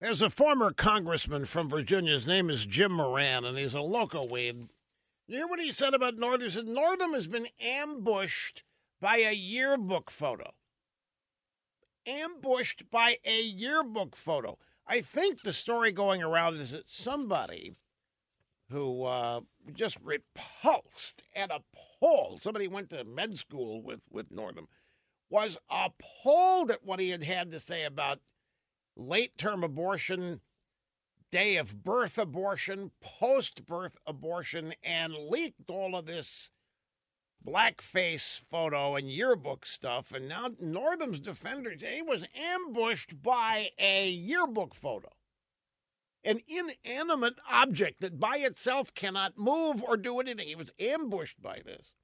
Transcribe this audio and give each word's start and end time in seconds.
There's 0.00 0.22
a 0.22 0.30
former 0.30 0.72
congressman 0.72 1.44
from 1.44 1.68
Virginia. 1.68 2.12
His 2.12 2.26
name 2.26 2.50
is 2.50 2.66
Jim 2.66 2.92
Moran, 2.92 3.44
and 3.44 3.58
he's 3.58 3.74
a 3.74 3.80
loco 3.80 4.24
weed. 4.24 4.68
You 5.26 5.38
hear 5.38 5.48
what 5.48 5.58
he 5.58 5.72
said 5.72 5.92
about 5.92 6.16
Northam? 6.16 6.42
He 6.42 6.50
said 6.50 6.66
Northam 6.68 7.14
has 7.14 7.26
been 7.26 7.48
ambushed 7.60 8.62
by 9.00 9.16
a 9.16 9.34
yearbook 9.34 10.08
photo. 10.08 10.52
Ambushed 12.06 12.88
by 12.92 13.16
a 13.24 13.42
yearbook 13.42 14.14
photo. 14.14 14.56
I 14.86 15.00
think 15.00 15.42
the 15.42 15.52
story 15.52 15.90
going 15.90 16.22
around 16.22 16.56
is 16.56 16.70
that 16.70 16.88
somebody 16.88 17.74
who 18.70 19.02
uh, 19.02 19.40
just 19.72 19.98
repulsed 20.00 21.24
and 21.34 21.50
appalled, 21.50 22.42
somebody 22.42 22.68
went 22.68 22.90
to 22.90 23.02
med 23.02 23.36
school 23.36 23.82
with, 23.82 24.02
with 24.12 24.30
Northam, 24.30 24.68
was 25.28 25.58
appalled 25.68 26.70
at 26.70 26.84
what 26.84 27.00
he 27.00 27.10
had 27.10 27.24
had 27.24 27.50
to 27.50 27.58
say 27.58 27.82
about 27.84 28.20
late 28.98 29.38
term 29.38 29.62
abortion, 29.64 30.40
day 31.30 31.56
of 31.56 31.82
birth 31.84 32.18
abortion, 32.18 32.90
post 33.00 33.64
birth 33.64 33.96
abortion, 34.06 34.74
and 34.82 35.14
leaked 35.14 35.70
all 35.70 35.96
of 35.96 36.06
this 36.06 36.50
blackface 37.46 38.40
photo 38.50 38.96
and 38.96 39.10
yearbook 39.10 39.64
stuff. 39.64 40.12
And 40.12 40.28
now 40.28 40.50
Northam's 40.60 41.20
defenders, 41.20 41.82
he 41.82 42.02
was 42.02 42.24
ambushed 42.36 43.22
by 43.22 43.70
a 43.78 44.08
yearbook 44.08 44.74
photo. 44.74 45.10
An 46.24 46.40
inanimate 46.48 47.36
object 47.48 48.00
that 48.00 48.18
by 48.18 48.38
itself 48.38 48.92
cannot 48.92 49.38
move 49.38 49.82
or 49.82 49.96
do 49.96 50.18
anything. 50.18 50.48
He 50.48 50.56
was 50.56 50.72
ambushed 50.78 51.40
by 51.40 51.60
this. 51.64 51.94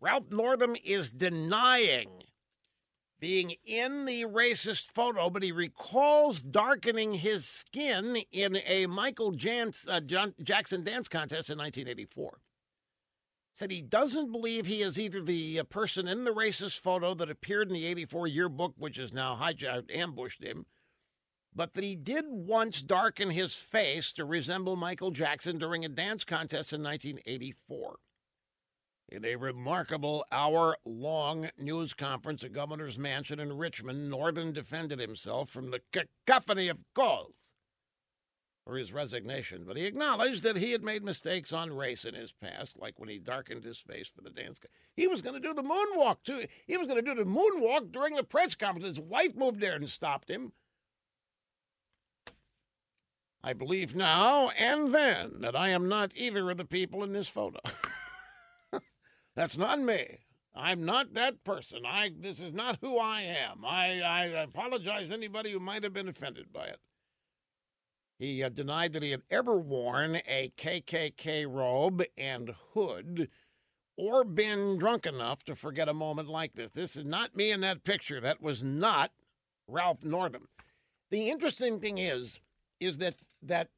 Ralph 0.00 0.30
Northam 0.30 0.76
is 0.82 1.12
denying 1.12 2.22
being 3.20 3.54
in 3.64 4.04
the 4.04 4.24
racist 4.24 4.92
photo, 4.92 5.28
but 5.30 5.42
he 5.42 5.52
recalls 5.52 6.42
darkening 6.42 7.14
his 7.14 7.46
skin 7.46 8.16
in 8.30 8.56
a 8.66 8.86
Michael 8.86 9.34
uh, 9.88 10.00
Jackson 10.42 10.84
dance 10.84 11.08
contest 11.08 11.50
in 11.50 11.58
1984. 11.58 12.38
Said 13.54 13.70
he 13.72 13.82
doesn't 13.82 14.30
believe 14.30 14.66
he 14.66 14.82
is 14.82 15.00
either 15.00 15.20
the 15.20 15.60
uh, 15.60 15.64
person 15.64 16.06
in 16.06 16.22
the 16.22 16.30
racist 16.30 16.78
photo 16.78 17.14
that 17.14 17.30
appeared 17.30 17.68
in 17.68 17.74
the 17.74 17.86
84 17.86 18.28
yearbook, 18.28 18.74
which 18.76 18.98
is 18.98 19.12
now 19.12 19.36
hijacked, 19.40 19.94
ambushed 19.94 20.44
him, 20.44 20.66
but 21.52 21.74
that 21.74 21.82
he 21.82 21.96
did 21.96 22.24
once 22.28 22.82
darken 22.82 23.30
his 23.30 23.54
face 23.54 24.12
to 24.12 24.24
resemble 24.24 24.76
Michael 24.76 25.10
Jackson 25.10 25.58
during 25.58 25.84
a 25.84 25.88
dance 25.88 26.22
contest 26.22 26.72
in 26.72 26.84
1984. 26.84 27.98
In 29.10 29.24
a 29.24 29.36
remarkable 29.36 30.22
hour 30.30 30.76
long 30.84 31.48
news 31.56 31.94
conference 31.94 32.44
at 32.44 32.52
Governor's 32.52 32.98
Mansion 32.98 33.40
in 33.40 33.56
Richmond, 33.56 34.10
Northam 34.10 34.52
defended 34.52 34.98
himself 34.98 35.48
from 35.48 35.70
the 35.70 35.80
cacophony 35.92 36.68
of 36.68 36.84
calls 36.94 37.32
for 38.66 38.76
his 38.76 38.92
resignation, 38.92 39.64
but 39.66 39.78
he 39.78 39.86
acknowledged 39.86 40.42
that 40.42 40.58
he 40.58 40.72
had 40.72 40.82
made 40.82 41.02
mistakes 41.02 41.54
on 41.54 41.72
race 41.72 42.04
in 42.04 42.14
his 42.14 42.32
past, 42.32 42.78
like 42.78 42.98
when 42.98 43.08
he 43.08 43.18
darkened 43.18 43.64
his 43.64 43.78
face 43.78 44.08
for 44.14 44.20
the 44.20 44.28
dance. 44.28 44.60
He 44.94 45.06
was 45.06 45.22
going 45.22 45.40
to 45.40 45.48
do 45.48 45.54
the 45.54 45.62
moonwalk, 45.62 46.18
too. 46.22 46.46
He 46.66 46.76
was 46.76 46.86
going 46.86 47.02
to 47.02 47.14
do 47.14 47.14
the 47.14 47.24
moonwalk 47.24 47.90
during 47.90 48.14
the 48.14 48.22
press 48.22 48.54
conference. 48.54 48.98
His 48.98 49.00
wife 49.00 49.34
moved 49.34 49.60
there 49.60 49.74
and 49.74 49.88
stopped 49.88 50.28
him. 50.28 50.52
I 53.42 53.54
believe 53.54 53.96
now 53.96 54.50
and 54.50 54.92
then 54.92 55.40
that 55.40 55.56
I 55.56 55.70
am 55.70 55.88
not 55.88 56.12
either 56.14 56.50
of 56.50 56.58
the 56.58 56.66
people 56.66 57.02
in 57.02 57.14
this 57.14 57.28
photo. 57.28 57.60
That's 59.38 59.56
not 59.56 59.80
me. 59.80 60.18
I'm 60.52 60.84
not 60.84 61.14
that 61.14 61.44
person. 61.44 61.86
I 61.86 62.10
this 62.18 62.40
is 62.40 62.52
not 62.52 62.78
who 62.80 62.98
I 62.98 63.20
am. 63.20 63.64
I, 63.64 64.00
I 64.00 64.24
apologize 64.24 65.10
to 65.10 65.14
anybody 65.14 65.52
who 65.52 65.60
might 65.60 65.84
have 65.84 65.92
been 65.92 66.08
offended 66.08 66.52
by 66.52 66.66
it. 66.66 66.80
He 68.18 68.42
uh, 68.42 68.48
denied 68.48 68.94
that 68.94 69.04
he 69.04 69.12
had 69.12 69.22
ever 69.30 69.56
worn 69.56 70.16
a 70.26 70.52
KKK 70.58 71.46
robe 71.48 72.02
and 72.16 72.52
hood 72.74 73.28
or 73.96 74.24
been 74.24 74.76
drunk 74.76 75.06
enough 75.06 75.44
to 75.44 75.54
forget 75.54 75.88
a 75.88 75.94
moment 75.94 76.28
like 76.28 76.54
this. 76.54 76.72
This 76.72 76.96
is 76.96 77.04
not 77.04 77.36
me 77.36 77.52
in 77.52 77.60
that 77.60 77.84
picture. 77.84 78.20
That 78.20 78.42
was 78.42 78.64
not 78.64 79.12
Ralph 79.68 80.02
Northam. 80.02 80.48
The 81.12 81.30
interesting 81.30 81.78
thing 81.78 81.98
is, 81.98 82.40
is 82.80 82.98
that 82.98 83.14
that 83.40 83.68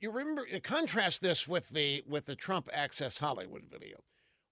you 0.00 0.10
remember 0.10 0.44
contrast 0.62 1.22
this 1.22 1.48
with 1.48 1.70
the 1.70 2.04
with 2.06 2.26
the 2.26 2.36
Trump 2.36 2.68
Access 2.74 3.16
Hollywood 3.16 3.62
video 3.72 4.00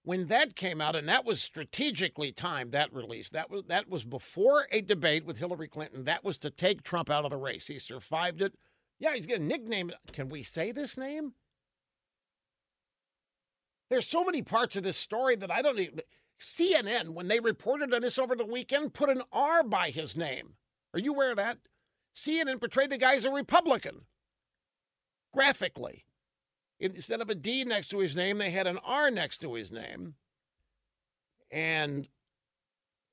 when 0.07 0.27
that 0.27 0.55
came 0.55 0.79
out, 0.79 0.95
and 0.95 1.09
that 1.09 1.25
was 1.25 1.43
strategically 1.43 2.31
timed, 2.31 2.71
that 2.71 2.93
release, 2.93 3.27
that 3.27 3.49
was 3.49 3.63
that 3.67 3.89
was 3.89 4.05
before 4.05 4.65
a 4.71 4.79
debate 4.79 5.25
with 5.25 5.37
Hillary 5.37 5.67
Clinton. 5.67 6.05
That 6.05 6.23
was 6.23 6.37
to 6.37 6.49
take 6.49 6.81
Trump 6.81 7.09
out 7.09 7.25
of 7.25 7.31
the 7.31 7.37
race. 7.37 7.67
He 7.67 7.77
survived 7.77 8.41
it. 8.41 8.53
Yeah, 8.99 9.15
he's 9.15 9.27
got 9.27 9.39
a 9.39 9.43
nickname. 9.43 9.91
Can 10.13 10.29
we 10.29 10.43
say 10.43 10.71
this 10.71 10.97
name? 10.97 11.33
There's 13.89 14.07
so 14.07 14.23
many 14.23 14.41
parts 14.41 14.77
of 14.77 14.83
this 14.83 14.95
story 14.95 15.35
that 15.35 15.51
I 15.51 15.61
don't 15.61 15.77
even. 15.77 15.99
CNN, 16.39 17.09
when 17.09 17.27
they 17.27 17.41
reported 17.41 17.93
on 17.93 18.01
this 18.01 18.17
over 18.17 18.33
the 18.33 18.45
weekend, 18.45 18.93
put 18.93 19.09
an 19.09 19.23
R 19.33 19.61
by 19.61 19.89
his 19.89 20.15
name. 20.15 20.53
Are 20.93 21.01
you 21.01 21.13
aware 21.13 21.31
of 21.31 21.37
that? 21.37 21.57
CNN 22.15 22.61
portrayed 22.61 22.91
the 22.91 22.97
guy 22.97 23.15
as 23.15 23.25
a 23.25 23.31
Republican 23.31 24.05
graphically. 25.33 26.05
Instead 26.79 27.21
of 27.21 27.29
a 27.29 27.35
D 27.35 27.63
next 27.63 27.87
to 27.89 27.99
his 27.99 28.15
name, 28.15 28.37
they 28.37 28.51
had 28.51 28.67
an 28.67 28.79
R 28.83 29.09
next 29.09 29.39
to 29.39 29.55
his 29.55 29.71
name. 29.71 30.15
And 31.51 32.07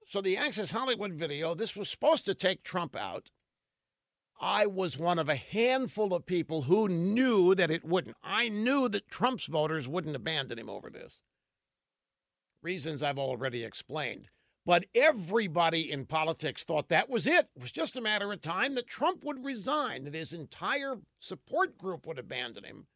so 0.08 0.20
the 0.20 0.36
Access 0.36 0.70
Hollywood 0.70 1.14
video, 1.14 1.54
this 1.54 1.75
was 1.75 1.88
supposed 1.88 2.25
to 2.26 2.34
take 2.34 2.62
Trump 2.62 2.94
out. 2.94 3.30
I 4.41 4.66
was 4.66 4.98
one 4.98 5.19
of 5.19 5.28
a 5.28 5.36
handful 5.36 6.12
of 6.12 6.26
people 6.26 6.62
who 6.62 6.88
knew 6.88 7.54
that 7.54 7.70
it 7.70 7.84
wouldn't. 7.84 8.16
I 8.22 8.48
knew 8.48 8.88
that 8.91 9.08
Trump's 9.08 9.47
voters 9.47 9.88
wouldn't 9.88 10.16
abandon 10.16 10.58
him 10.58 10.69
over 10.69 10.91
this. 10.91 11.20
Reasons 12.62 13.02
I've 13.02 13.19
already 13.19 13.64
explained. 13.64 14.28
But 14.66 14.86
everybody 14.94 15.91
in 15.91 16.06
politics 16.06 16.64
thought 16.64 16.88
that 16.88 17.10
was 17.10 17.26
it. 17.26 17.48
It 17.54 17.62
was 17.62 17.70
just 17.70 17.96
a 17.96 18.00
matter 18.00 18.32
of 18.32 18.41
time 18.41 18.75
that 18.75 18.86
Trump 18.86 19.22
would 19.22 19.44
resign, 19.44 20.04
that 20.04 20.14
his 20.14 20.32
entire 20.32 20.96
support 21.20 21.78
group 21.78 22.06
would 22.06 22.19
abandon 22.19 22.64
him. 22.64 22.86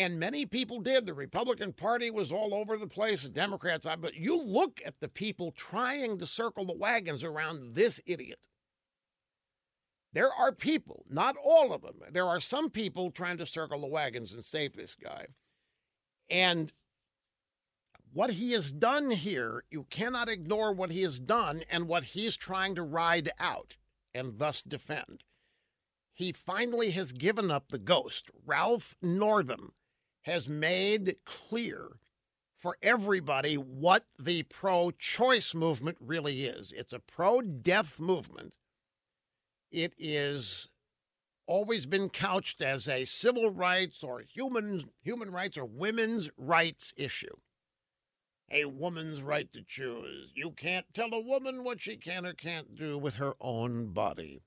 And 0.00 0.18
many 0.18 0.46
people 0.46 0.80
did. 0.80 1.04
The 1.04 1.12
Republican 1.12 1.74
Party 1.74 2.10
was 2.10 2.32
all 2.32 2.54
over 2.54 2.78
the 2.78 2.86
place, 2.86 3.22
the 3.22 3.28
Democrats. 3.28 3.84
Uh, 3.84 3.96
but 3.96 4.16
you 4.16 4.42
look 4.42 4.80
at 4.82 4.98
the 4.98 5.08
people 5.08 5.52
trying 5.52 6.16
to 6.16 6.26
circle 6.26 6.64
the 6.64 6.72
wagons 6.72 7.22
around 7.22 7.74
this 7.74 8.00
idiot. 8.06 8.48
There 10.14 10.32
are 10.32 10.52
people, 10.52 11.04
not 11.10 11.36
all 11.36 11.74
of 11.74 11.82
them, 11.82 11.96
there 12.10 12.26
are 12.26 12.40
some 12.40 12.70
people 12.70 13.10
trying 13.10 13.36
to 13.36 13.46
circle 13.46 13.82
the 13.82 13.88
wagons 13.88 14.32
and 14.32 14.42
save 14.42 14.74
this 14.74 14.94
guy. 14.94 15.26
And 16.30 16.72
what 18.14 18.30
he 18.30 18.52
has 18.52 18.72
done 18.72 19.10
here, 19.10 19.64
you 19.70 19.84
cannot 19.90 20.30
ignore 20.30 20.72
what 20.72 20.92
he 20.92 21.02
has 21.02 21.20
done 21.20 21.62
and 21.70 21.86
what 21.86 22.04
he's 22.04 22.38
trying 22.38 22.74
to 22.76 22.82
ride 22.82 23.28
out 23.38 23.76
and 24.14 24.38
thus 24.38 24.62
defend. 24.62 25.24
He 26.14 26.32
finally 26.32 26.92
has 26.92 27.12
given 27.12 27.50
up 27.50 27.68
the 27.68 27.78
ghost. 27.78 28.30
Ralph 28.46 28.96
Northam 29.02 29.74
has 30.22 30.48
made 30.48 31.16
clear 31.24 31.92
for 32.58 32.76
everybody 32.82 33.54
what 33.54 34.04
the 34.18 34.42
pro 34.44 34.90
choice 34.90 35.54
movement 35.54 35.96
really 36.00 36.44
is. 36.44 36.72
It's 36.72 36.92
a 36.92 36.98
pro 36.98 37.40
death 37.40 37.98
movement. 37.98 38.52
It 39.70 39.94
is 39.98 40.68
always 41.46 41.86
been 41.86 42.10
couched 42.10 42.60
as 42.60 42.88
a 42.88 43.04
civil 43.04 43.50
rights 43.50 44.04
or 44.04 44.20
human 44.20 44.84
human 45.02 45.30
rights 45.30 45.56
or 45.56 45.64
women's 45.64 46.30
rights 46.36 46.92
issue. 46.96 47.36
A 48.52 48.66
woman's 48.66 49.22
right 49.22 49.50
to 49.52 49.62
choose. 49.62 50.32
You 50.34 50.50
can't 50.50 50.86
tell 50.92 51.14
a 51.14 51.20
woman 51.20 51.64
what 51.64 51.80
she 51.80 51.96
can 51.96 52.26
or 52.26 52.34
can't 52.34 52.74
do 52.74 52.98
with 52.98 53.14
her 53.14 53.34
own 53.40 53.92
body. 53.92 54.42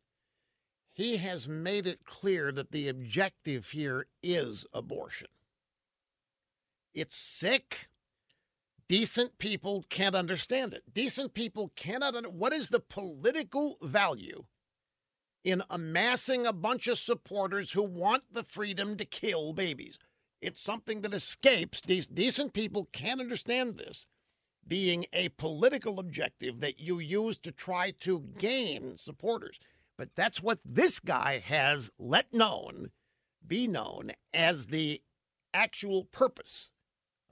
He 0.94 1.18
has 1.18 1.48
made 1.48 1.88
it 1.88 2.06
clear 2.06 2.52
that 2.52 2.72
the 2.72 2.88
objective 2.88 3.72
here 3.72 4.06
is 4.22 4.68
abortion. 4.74 5.30
It's 6.94 7.16
sick. 7.16 7.90
Decent 8.88 9.38
people 9.38 9.86
can't 9.90 10.16
understand 10.16 10.74
it. 10.74 10.94
Decent 10.94 11.34
people 11.34 11.72
cannot. 11.76 12.34
What 12.34 12.54
is 12.54 12.68
the 12.68 12.80
political 12.80 13.78
value 13.82 14.46
in 15.44 15.64
amassing 15.70 16.46
a 16.46 16.54
bunch 16.54 16.88
of 16.88 17.00
supporters 17.00 17.72
who 17.72 17.82
want 17.82 18.24
the 18.32 18.44
freedom 18.44 18.96
to 18.98 19.06
kill 19.06 19.54
babies? 19.54 19.98
It's 20.42 20.62
something 20.62 21.02
that 21.02 21.14
escapes. 21.14 21.82
These 21.82 22.08
decent 22.08 22.54
people 22.54 22.90
can't 22.92 23.22
understand 23.22 23.78
this 23.78 24.06
being 24.68 25.06
a 25.12 25.30
political 25.30 26.00
objective 26.00 26.60
that 26.62 26.80
you 26.80 27.00
use 27.00 27.38
to 27.40 27.52
try 27.52 27.92
to 27.92 28.24
gain 28.38 28.98
supporters. 28.98 29.60
But 29.98 30.16
that's 30.16 30.42
what 30.42 30.60
this 30.66 31.00
guy 31.00 31.40
has 31.40 31.90
let 31.98 32.34
known, 32.34 32.92
be 33.46 33.68
known 33.68 34.12
as 34.34 34.68
the 34.68 35.02
actual 35.54 36.06
purpose 36.06 36.70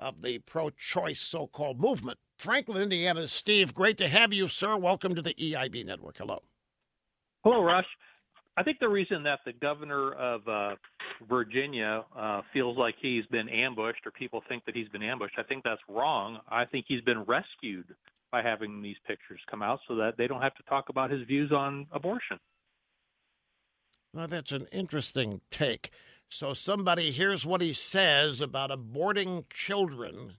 of 0.02 0.22
the 0.22 0.40
pro 0.40 0.72
choice 0.72 1.20
so 1.20 1.48
called 1.48 1.80
movement. 1.80 2.18
Franklin, 2.38 2.82
Indiana. 2.82 3.28
Steve, 3.28 3.74
great 3.74 3.98
to 3.98 4.08
have 4.08 4.34
you, 4.34 4.48
sir. 4.48 4.76
Welcome 4.76 5.14
to 5.16 5.22
the 5.22 5.36
EIB 5.36 5.86
network. 5.86 6.18
Hello. 6.18 6.42
Hello, 7.44 7.64
Rush. 7.64 7.86
I 8.58 8.64
think 8.64 8.80
the 8.80 8.90
reason 8.90 9.24
that 9.24 9.40
the 9.46 9.54
governor 9.54 10.12
of 10.14 10.48
uh, 10.48 10.76
Virginia 11.30 12.04
uh, 12.18 12.42
feels 12.52 12.78
like 12.78 12.96
he's 13.02 13.26
been 13.28 13.48
ambushed, 13.48 14.06
or 14.06 14.12
people 14.12 14.44
think 14.50 14.66
that 14.66 14.76
he's 14.76 14.90
been 14.90 15.04
ambushed, 15.04 15.36
I 15.38 15.44
think 15.44 15.64
that's 15.64 15.82
wrong. 15.88 16.40
I 16.50 16.66
think 16.66 16.86
he's 16.88 17.02
been 17.02 17.24
rescued 17.24 17.86
by 18.32 18.42
having 18.42 18.82
these 18.82 18.98
pictures 19.08 19.40
come 19.50 19.62
out 19.62 19.80
so 19.88 19.96
that 19.96 20.18
they 20.18 20.28
don't 20.28 20.42
have 20.42 20.56
to 20.56 20.64
talk 20.64 20.90
about 20.90 21.12
his 21.12 21.26
views 21.28 21.52
on 21.52 21.88
abortion. 21.92 22.38
Well, 24.14 24.28
that's 24.28 24.52
an 24.52 24.68
interesting 24.72 25.42
take. 25.50 25.90
So 26.34 26.54
somebody 26.54 27.12
hears 27.12 27.46
what 27.46 27.62
he 27.62 27.74
says 27.74 28.40
about 28.40 28.70
aborting 28.70 29.50
children 29.50 30.38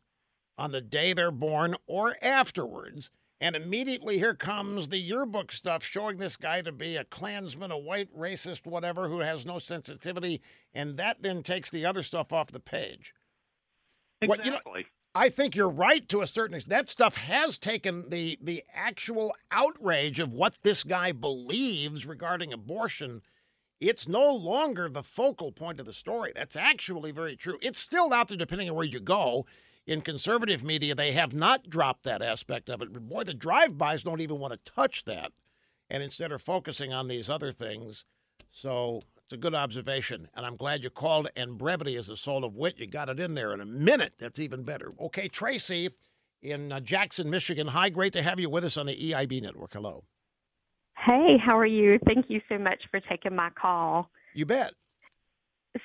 on 0.56 0.72
the 0.72 0.80
day 0.80 1.12
they're 1.12 1.30
born 1.30 1.76
or 1.86 2.16
afterwards, 2.22 3.10
and 3.38 3.54
immediately 3.54 4.18
here 4.18 4.34
comes 4.34 4.88
the 4.88 4.96
yearbook 4.96 5.52
stuff 5.52 5.84
showing 5.84 6.16
this 6.16 6.34
guy 6.34 6.62
to 6.62 6.72
be 6.72 6.96
a 6.96 7.04
Klansman, 7.04 7.70
a 7.70 7.76
white 7.76 8.08
racist, 8.16 8.64
whatever, 8.64 9.06
who 9.06 9.18
has 9.18 9.44
no 9.44 9.58
sensitivity, 9.58 10.40
and 10.72 10.96
that 10.96 11.18
then 11.20 11.42
takes 11.42 11.70
the 11.70 11.84
other 11.84 12.02
stuff 12.02 12.32
off 12.32 12.46
the 12.46 12.58
page. 12.58 13.12
Exactly. 14.22 14.28
What, 14.28 14.46
you 14.46 14.52
know, 14.52 14.82
I 15.14 15.28
think 15.28 15.54
you're 15.54 15.68
right 15.68 16.08
to 16.08 16.22
a 16.22 16.26
certain 16.26 16.56
extent. 16.56 16.70
That 16.70 16.88
stuff 16.88 17.16
has 17.16 17.58
taken 17.58 18.08
the 18.08 18.38
the 18.40 18.64
actual 18.72 19.34
outrage 19.50 20.20
of 20.20 20.32
what 20.32 20.54
this 20.62 20.84
guy 20.84 21.12
believes 21.12 22.06
regarding 22.06 22.50
abortion. 22.50 23.20
It's 23.82 24.06
no 24.06 24.32
longer 24.32 24.88
the 24.88 25.02
focal 25.02 25.50
point 25.50 25.80
of 25.80 25.86
the 25.86 25.92
story. 25.92 26.30
That's 26.36 26.54
actually 26.54 27.10
very 27.10 27.34
true. 27.34 27.58
It's 27.60 27.80
still 27.80 28.12
out 28.12 28.28
there, 28.28 28.38
depending 28.38 28.70
on 28.70 28.76
where 28.76 28.84
you 28.84 29.00
go. 29.00 29.44
In 29.88 30.02
conservative 30.02 30.62
media, 30.62 30.94
they 30.94 31.10
have 31.10 31.34
not 31.34 31.68
dropped 31.68 32.04
that 32.04 32.22
aspect 32.22 32.70
of 32.70 32.80
it. 32.80 32.92
But 32.92 33.08
boy, 33.08 33.24
the 33.24 33.34
drive-bys 33.34 34.04
don't 34.04 34.20
even 34.20 34.38
want 34.38 34.52
to 34.52 34.72
touch 34.72 35.04
that, 35.06 35.32
and 35.90 36.00
instead 36.00 36.30
are 36.30 36.38
focusing 36.38 36.92
on 36.92 37.08
these 37.08 37.28
other 37.28 37.50
things. 37.50 38.04
So 38.52 39.02
it's 39.24 39.32
a 39.32 39.36
good 39.36 39.54
observation, 39.54 40.28
and 40.32 40.46
I'm 40.46 40.54
glad 40.54 40.84
you 40.84 40.90
called. 40.90 41.28
And 41.34 41.58
brevity 41.58 41.96
is 41.96 42.06
the 42.06 42.16
soul 42.16 42.44
of 42.44 42.56
wit. 42.56 42.78
You 42.78 42.86
got 42.86 43.08
it 43.08 43.18
in 43.18 43.34
there 43.34 43.52
in 43.52 43.60
a 43.60 43.66
minute. 43.66 44.14
That's 44.16 44.38
even 44.38 44.62
better. 44.62 44.92
Okay, 45.00 45.26
Tracy 45.26 45.88
in 46.40 46.70
uh, 46.70 46.78
Jackson, 46.78 47.28
Michigan. 47.28 47.66
Hi, 47.66 47.88
great 47.88 48.12
to 48.12 48.22
have 48.22 48.38
you 48.38 48.48
with 48.48 48.64
us 48.64 48.76
on 48.76 48.86
the 48.86 49.10
EIB 49.10 49.42
network. 49.42 49.72
Hello. 49.72 50.04
Hey, 51.04 51.36
how 51.44 51.58
are 51.58 51.66
you? 51.66 51.98
Thank 52.06 52.26
you 52.28 52.40
so 52.48 52.58
much 52.58 52.80
for 52.90 53.00
taking 53.00 53.34
my 53.34 53.50
call. 53.50 54.08
You 54.34 54.46
bet. 54.46 54.72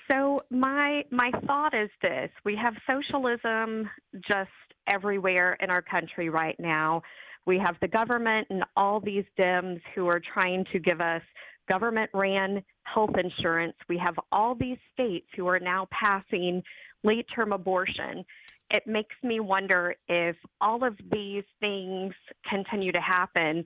So 0.08 0.42
my 0.52 1.04
my 1.12 1.32
thought 1.46 1.74
is 1.74 1.90
this: 2.02 2.30
we 2.46 2.56
have 2.56 2.74
socialism 2.86 3.90
just 4.28 4.50
everywhere 4.88 5.58
in 5.60 5.70
our 5.70 5.82
country 5.82 6.30
right 6.30 6.56
now. 6.60 7.02
We 7.46 7.58
have 7.58 7.76
the 7.82 7.88
government 7.88 8.48
and 8.50 8.64
all 8.76 9.00
these 9.00 9.24
Dems 9.40 9.82
who 9.96 10.08
are 10.08 10.22
trying 10.34 10.66
to 10.74 10.80
give 10.80 11.02
us 11.02 11.22
government 11.68 12.12
ran 12.14 12.62
health 12.84 13.16
insurance. 13.18 13.76
We 13.90 13.98
have 13.98 14.16
all 14.32 14.54
these 14.54 14.78
states 14.94 15.28
who 15.36 15.48
are 15.48 15.60
now 15.60 15.88
passing 15.92 16.62
late 17.04 17.26
term 17.34 17.54
abortion. 17.54 18.24
It 18.70 18.86
makes 18.86 19.16
me 19.24 19.40
wonder 19.40 19.96
if 20.10 20.36
all 20.60 20.84
of 20.84 20.98
these 21.12 21.46
things 21.62 22.14
continue 22.50 22.92
to 22.92 23.02
happen, 23.02 23.64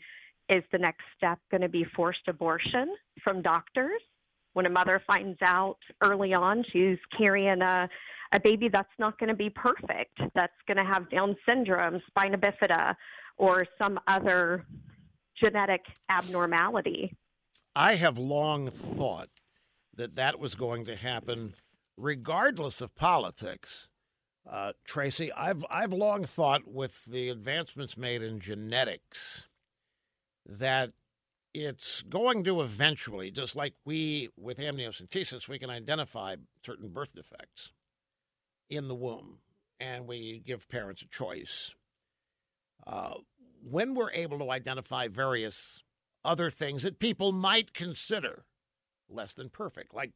is 0.52 0.64
the 0.72 0.78
next 0.78 1.04
step 1.18 1.40
going 1.50 1.62
to 1.62 1.70
be 1.70 1.86
forced 1.96 2.28
abortion 2.28 2.94
from 3.24 3.42
doctors? 3.42 4.02
When 4.54 4.66
a 4.66 4.70
mother 4.70 5.02
finds 5.08 5.42
out 5.42 5.78
early 6.02 6.34
on 6.34 6.66
she's 6.74 6.98
carrying 7.18 7.62
a, 7.62 7.90
a 8.34 8.40
baby 8.40 8.68
that's 8.68 8.90
not 9.00 9.18
going 9.18 9.30
to 9.30 9.36
be 9.36 9.50
perfect, 9.50 10.20
that's 10.36 10.54
going 10.68 10.78
to 10.78 10.84
have 10.84 11.10
Down 11.10 11.38
syndrome, 11.48 12.02
spina 12.08 12.38
bifida, 12.38 12.96
or 13.38 13.66
some 13.78 13.98
other 14.08 14.66
genetic 15.40 15.82
abnormality. 16.10 17.16
I 17.74 17.96
have 17.96 18.18
long 18.18 18.70
thought 18.70 19.30
that 19.96 20.16
that 20.18 20.38
was 20.38 20.56
going 20.56 20.84
to 20.86 20.98
happen 20.98 21.54
regardless 21.96 22.82
of 22.82 22.94
politics. 22.94 23.88
Uh, 24.50 24.74
Tracy, 24.84 25.32
I've 25.32 25.64
I've 25.70 25.94
long 25.94 26.26
thought 26.26 26.68
with 26.68 27.06
the 27.06 27.30
advancements 27.30 27.96
made 27.96 28.22
in 28.22 28.40
genetics 28.40 29.48
that 30.60 30.92
it's 31.54 32.02
going 32.04 32.44
to 32.46 32.62
eventually, 32.62 33.32
just 33.32 33.56
like 33.56 33.74
we 33.86 34.30
with 34.38 34.58
amniocentesis, 34.58 35.48
we 35.48 35.60
can 35.60 35.70
identify 35.70 36.36
certain 36.66 36.90
birth 36.90 37.14
defects 37.16 37.74
in 38.70 38.88
the 38.88 38.96
womb, 38.96 39.40
and 39.80 40.08
we 40.08 40.42
give 40.46 40.70
parents 40.70 41.02
a 41.02 41.08
choice. 41.08 41.76
Uh, 42.88 43.16
when 43.64 43.94
we're 43.94 44.12
able 44.12 44.40
to 44.40 44.50
identify 44.50 45.08
various 45.08 45.80
other 46.24 46.50
things 46.50 46.84
that 46.84 47.00
people 47.00 47.32
might 47.32 47.74
consider 47.74 48.46
less 49.10 49.34
than 49.34 49.50
perfect. 49.50 49.94
Like 49.94 50.12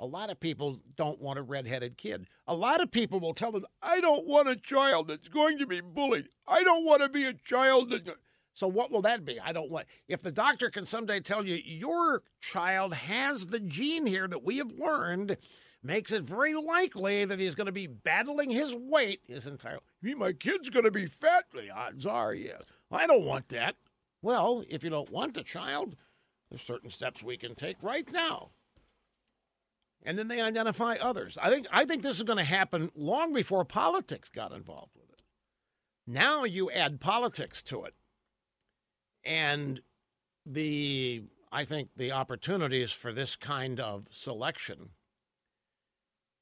a 0.00 0.06
lot 0.06 0.30
of 0.30 0.40
people 0.40 0.80
don't 0.96 1.20
want 1.20 1.38
a 1.38 1.42
redheaded 1.42 1.96
kid. 1.96 2.26
A 2.46 2.54
lot 2.54 2.80
of 2.80 2.90
people 2.90 3.20
will 3.20 3.34
tell 3.34 3.52
them, 3.52 3.66
I 3.82 4.00
don't 4.00 4.26
want 4.26 4.48
a 4.48 4.56
child 4.56 5.08
that's 5.08 5.28
going 5.28 5.58
to 5.58 5.66
be 5.66 5.80
bullied. 5.80 6.28
I 6.46 6.62
don't 6.62 6.84
want 6.84 7.02
to 7.02 7.08
be 7.08 7.24
a 7.24 7.34
child 7.34 7.90
that. 7.90 8.16
So, 8.54 8.68
what 8.68 8.90
will 8.90 9.02
that 9.02 9.24
be? 9.24 9.40
I 9.40 9.52
don't 9.52 9.70
want. 9.70 9.86
If 10.08 10.22
the 10.22 10.32
doctor 10.32 10.70
can 10.70 10.84
someday 10.84 11.20
tell 11.20 11.46
you 11.46 11.58
your 11.64 12.22
child 12.40 12.94
has 12.94 13.46
the 13.46 13.60
gene 13.60 14.06
here 14.06 14.28
that 14.28 14.44
we 14.44 14.58
have 14.58 14.72
learned, 14.72 15.38
makes 15.82 16.12
it 16.12 16.22
very 16.22 16.54
likely 16.54 17.24
that 17.24 17.40
he's 17.40 17.54
going 17.54 17.66
to 17.66 17.72
be 17.72 17.86
battling 17.86 18.50
his 18.50 18.74
weight 18.74 19.20
his 19.26 19.46
entire. 19.46 19.78
My 20.02 20.32
kid's 20.32 20.70
going 20.70 20.84
to 20.84 20.90
be 20.90 21.06
fat. 21.06 21.44
The 21.52 21.70
odds 21.70 22.06
are, 22.06 22.34
yes. 22.34 22.62
I 22.90 23.06
don't 23.06 23.24
want 23.24 23.48
that. 23.48 23.76
Well, 24.20 24.64
if 24.68 24.84
you 24.84 24.90
don't 24.90 25.10
want 25.10 25.36
a 25.36 25.42
child, 25.42 25.96
there's 26.50 26.62
certain 26.62 26.90
steps 26.90 27.22
we 27.22 27.36
can 27.36 27.54
take 27.54 27.82
right 27.82 28.10
now. 28.12 28.50
And 30.04 30.18
then 30.18 30.28
they 30.28 30.40
identify 30.40 30.96
others. 30.96 31.38
I 31.40 31.48
think 31.48 31.66
I 31.72 31.84
think 31.84 32.02
this 32.02 32.16
is 32.16 32.24
going 32.24 32.38
to 32.38 32.44
happen 32.44 32.90
long 32.94 33.32
before 33.32 33.64
politics 33.64 34.28
got 34.28 34.52
involved 34.52 34.92
with 34.96 35.10
it. 35.10 35.22
Now 36.06 36.44
you 36.44 36.70
add 36.70 37.00
politics 37.00 37.62
to 37.64 37.84
it. 37.84 37.94
And 39.24 39.80
the 40.44 41.24
I 41.50 41.64
think 41.64 41.90
the 41.96 42.12
opportunities 42.12 42.92
for 42.92 43.12
this 43.12 43.36
kind 43.36 43.78
of 43.78 44.06
selection 44.10 44.90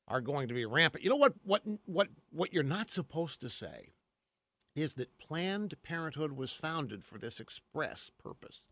are 0.06 0.21
going 0.21 0.49
to 0.49 0.55
be 0.55 0.65
rampant. 0.65 1.05
You 1.05 1.11
know 1.11 1.17
what 1.17 1.35
what 1.44 1.62
what 1.87 2.09
what 2.31 2.53
you're 2.53 2.62
not 2.62 2.91
supposed 2.91 3.41
to 3.41 3.49
say 3.49 3.91
is 4.75 4.94
that 4.94 5.19
Planned 5.19 5.75
Parenthood 5.82 6.32
was 6.32 6.53
founded 6.53 7.05
for 7.05 7.19
this 7.19 7.41
express 7.41 8.11
purpose. 8.23 8.67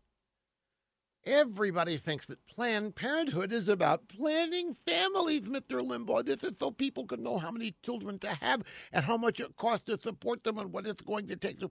Everybody 1.25 1.97
thinks 1.97 2.25
that 2.27 2.47
Planned 2.47 2.95
Parenthood 2.95 3.51
is 3.51 3.67
about 3.67 4.07
planning 4.07 4.73
families, 4.73 5.41
Mr. 5.41 5.85
Limbaugh. 5.85 6.25
This 6.25 6.43
is 6.45 6.55
so 6.57 6.71
people 6.71 7.05
can 7.05 7.21
know 7.21 7.37
how 7.37 7.51
many 7.51 7.75
children 7.83 8.17
to 8.19 8.29
have 8.35 8.63
and 8.93 9.03
how 9.03 9.17
much 9.17 9.41
it 9.41 9.57
costs 9.57 9.85
to 9.85 9.99
support 10.01 10.45
them 10.45 10.57
and 10.57 10.71
what 10.71 10.87
it's 10.87 11.01
going 11.01 11.27
to 11.27 11.35
take 11.35 11.59
to 11.59 11.69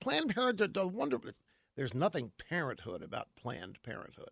Planned 0.00 0.34
Parenthood 0.34 0.72
does 0.72 0.90
wonderful. 0.90 1.30
There's 1.76 1.94
nothing 1.94 2.32
parenthood 2.48 3.02
about 3.02 3.28
Planned 3.36 3.82
Parenthood. 3.82 4.30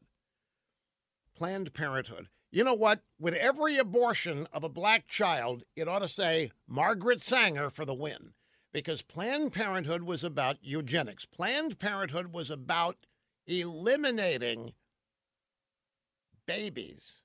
Planned 1.34 1.75
Parenthood. 1.75 2.28
You 2.50 2.64
know 2.64 2.75
what? 2.75 3.00
With 3.18 3.34
every 3.34 3.78
abortion 3.78 4.46
of 4.52 4.62
a 4.62 4.68
black 4.68 5.08
child, 5.08 5.64
it 5.75 5.88
ought 5.88 6.00
to 6.00 6.08
say 6.08 6.52
Margaret 6.68 7.22
Sanger 7.22 7.70
for 7.70 7.84
the 7.84 7.94
win 7.94 8.34
because 8.72 9.02
Planned 9.02 9.52
Parenthood 9.52 10.02
was 10.02 10.22
about 10.22 10.58
eugenics. 10.62 11.25
Planned 11.25 11.78
Parenthood 11.78 12.32
was 12.32 12.50
about 12.50 13.06
eliminating 13.46 14.72
babies 16.46 17.22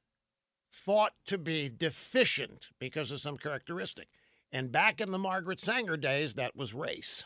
thought 0.71 1.13
to 1.25 1.37
be 1.37 1.69
deficient 1.69 2.67
because 2.79 3.11
of 3.11 3.19
some 3.19 3.37
characteristic. 3.37 4.07
And 4.51 4.71
back 4.71 5.01
in 5.01 5.11
the 5.11 5.17
Margaret 5.17 5.59
Sanger 5.59 5.97
days, 5.97 6.35
that 6.35 6.55
was 6.55 6.73
race. 6.73 7.25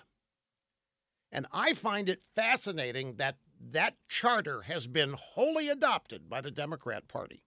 And 1.31 1.47
I 1.51 1.73
find 1.73 2.09
it 2.09 2.23
fascinating 2.35 3.15
that 3.15 3.37
that 3.71 3.95
charter 4.09 4.63
has 4.63 4.87
been 4.87 5.13
wholly 5.13 5.69
adopted 5.69 6.29
by 6.29 6.41
the 6.41 6.51
Democrat 6.51 7.07
Party. 7.07 7.43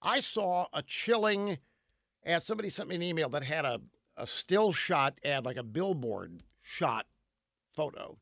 I 0.00 0.20
saw 0.20 0.66
a 0.72 0.82
chilling, 0.82 1.58
and 2.22 2.42
somebody 2.42 2.70
sent 2.70 2.88
me 2.88 2.94
an 2.94 3.02
email 3.02 3.28
that 3.30 3.42
had 3.42 3.64
a, 3.64 3.80
a 4.16 4.26
still 4.26 4.72
shot 4.72 5.18
ad, 5.24 5.44
like 5.44 5.56
a 5.56 5.62
billboard 5.62 6.42
shot 6.62 7.06
photo 7.70 8.18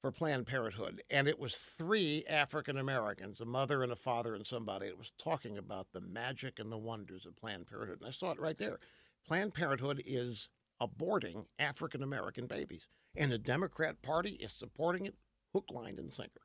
for 0.00 0.12
Planned 0.12 0.46
Parenthood. 0.46 1.02
And 1.10 1.26
it 1.26 1.38
was 1.38 1.56
three 1.56 2.24
African 2.28 2.76
Americans, 2.76 3.40
a 3.40 3.46
mother 3.46 3.82
and 3.82 3.90
a 3.90 3.96
father 3.96 4.34
and 4.34 4.46
somebody. 4.46 4.86
It 4.86 4.98
was 4.98 5.12
talking 5.18 5.56
about 5.58 5.88
the 5.92 6.00
magic 6.00 6.58
and 6.58 6.70
the 6.70 6.78
wonders 6.78 7.26
of 7.26 7.36
Planned 7.36 7.66
Parenthood. 7.66 8.00
And 8.00 8.08
I 8.08 8.12
saw 8.12 8.30
it 8.30 8.40
right 8.40 8.58
there. 8.58 8.78
Planned 9.26 9.54
Parenthood 9.54 10.02
is 10.04 10.48
aborting 10.80 11.46
African 11.58 12.02
American 12.02 12.46
babies. 12.46 12.88
And 13.16 13.30
the 13.30 13.38
Democrat 13.38 14.02
Party 14.02 14.30
is 14.40 14.52
supporting 14.52 15.06
it 15.06 15.14
hook, 15.52 15.70
line, 15.70 15.98
and 15.98 16.12
sinker. 16.12 16.42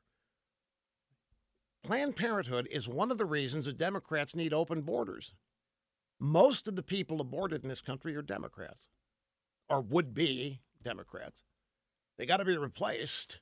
Planned 1.82 2.14
Parenthood 2.16 2.68
is 2.70 2.86
one 2.86 3.10
of 3.10 3.18
the 3.18 3.24
reasons 3.24 3.66
the 3.66 3.72
Democrats 3.72 4.36
need 4.36 4.52
open 4.52 4.82
borders. 4.82 5.34
Most 6.20 6.68
of 6.68 6.76
the 6.76 6.82
people 6.82 7.20
aborted 7.20 7.62
in 7.62 7.68
this 7.68 7.80
country 7.80 8.14
are 8.14 8.22
Democrats 8.22 8.90
or 9.68 9.80
would 9.80 10.14
be 10.14 10.60
Democrats. 10.82 11.42
They 12.18 12.26
got 12.26 12.36
to 12.36 12.44
be 12.44 12.56
replaced. 12.56 13.40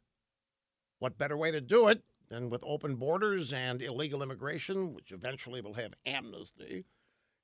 What 1.00 1.18
better 1.18 1.37
way 1.37 1.50
to 1.50 1.61
do 1.61 1.88
it 1.88 2.02
than 2.28 2.50
with 2.50 2.62
open 2.64 2.97
borders 2.97 3.52
and 3.52 3.83
illegal 3.83 4.23
immigration, 4.23 4.95
which 4.95 5.12
eventually 5.12 5.61
will 5.61 5.75
have 5.75 5.95
amnesty 6.07 6.85